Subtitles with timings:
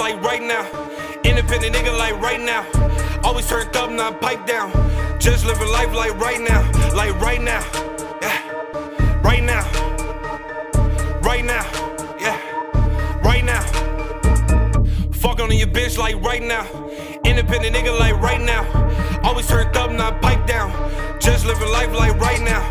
[0.00, 0.64] like right now.
[1.22, 2.64] Independent nigga like right now.
[3.22, 4.72] Always turned up, not pipe down.
[5.20, 6.62] Just living life like right now,
[6.96, 7.62] like right now.
[8.22, 9.62] Yeah, right now.
[11.20, 11.64] Right now,
[12.18, 12.38] yeah,
[13.20, 13.62] right now.
[15.12, 16.64] Fuck on your bitch like right now.
[17.22, 18.64] Independent nigga like right now.
[19.22, 20.72] Always turned up, not pipe down.
[21.20, 22.62] Just living life like right now,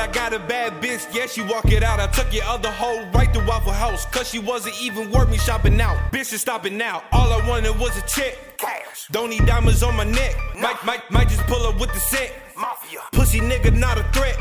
[0.00, 2.00] I got a bad bitch, yeah, she walk it out.
[2.00, 5.36] I took your other hoe right to Waffle House, cause she wasn't even worth me
[5.36, 5.96] shopping out.
[6.10, 8.56] Bitch is stopping now, all I wanted was a chick.
[8.56, 9.08] Cash.
[9.10, 10.36] Don't need diamonds on my neck.
[10.56, 12.32] Might, might, might just pull up with the set.
[12.56, 13.00] Mafia.
[13.12, 14.36] Pussy nigga, not a threat.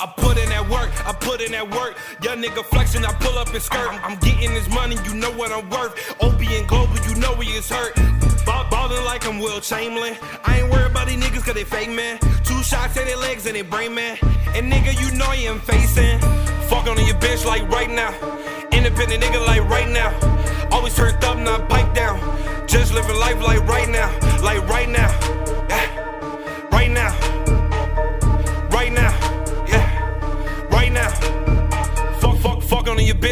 [0.00, 1.96] I put in that work, I put in that work.
[2.22, 3.90] Young nigga flexing, I pull up and skirt.
[4.04, 5.92] I'm, getting this money, you know what I'm worth.
[6.22, 7.96] OB and Global, you know he is hurt.
[8.46, 10.16] Ball, ballin' like I'm Wilt Chamberlain.
[10.44, 12.18] I ain't worried about these niggas cause they fake, man.
[12.44, 14.18] Two shots in their legs and they brain, man.
[14.54, 16.20] And nigga, you know you ain't facing.
[16.68, 18.14] Fuck on your bitch like right now.
[18.70, 20.14] Independent nigga like right now.
[20.70, 22.20] Always turned up, not pipe down.
[22.68, 24.08] Just living life like right now.
[24.42, 25.47] Like right now.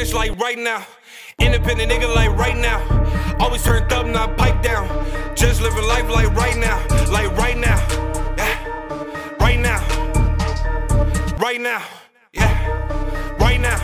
[0.06, 0.86] Bitch like right now.
[1.38, 2.80] Independent nigga like right now.
[3.38, 4.86] Always turned up, not pipe down.
[5.36, 6.78] Just living life like right now.
[7.10, 7.76] Like right now.
[8.36, 9.34] Yeah.
[9.38, 9.80] Right now.
[11.38, 11.82] Right now.
[12.32, 13.36] Yeah.
[13.38, 13.76] Right now.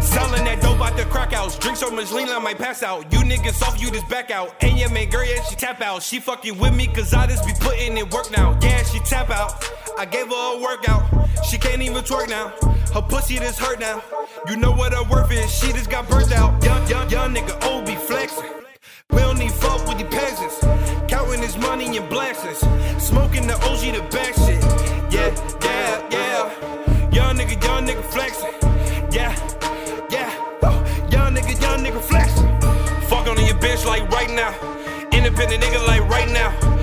[0.00, 1.58] Selling that dope out the crack house.
[1.58, 3.10] Drink so much lean, I might pass out.
[3.12, 4.54] You niggas soft, you just back out.
[4.62, 6.02] And your man girl, yeah, she tap out.
[6.02, 8.58] She fucking with me, cause I just be putting in work now.
[8.62, 9.64] Yeah, she tap out.
[9.98, 11.02] I gave her a workout.
[11.44, 12.54] She can't even twerk now.
[12.94, 14.00] Her pussy just hurt now.
[14.48, 15.52] You know what her worth is.
[15.52, 16.62] She just got burnt out.
[16.62, 18.48] Young, young, young nigga, old be flexing.
[19.10, 20.60] We don't need fuck with the peasants.
[21.08, 22.58] Counting his money and blessings.
[23.02, 24.62] Smoking the OG, the best shit.
[25.12, 27.10] Yeah, yeah, yeah.
[27.10, 28.54] Young nigga, young nigga flexing.
[29.10, 29.34] Yeah,
[30.12, 30.30] yeah.
[31.10, 32.46] Young nigga, young nigga flexing.
[33.08, 34.54] Fuck on your bitch like right now.
[35.10, 36.77] Independent nigga like right now.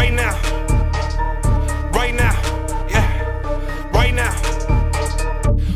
[0.00, 0.32] Right now.
[1.92, 2.32] Right now.
[2.88, 3.90] Yeah.
[3.92, 4.32] Right now.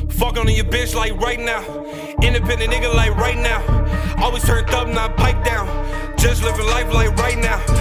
[0.09, 1.63] Fuck on your bitch like right now.
[2.23, 3.61] Independent nigga like right now.
[4.23, 5.67] Always turned up, not pipe down.
[6.17, 7.74] Just living life like right now.